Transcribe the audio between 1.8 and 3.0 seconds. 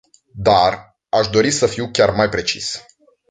chiar mai precis.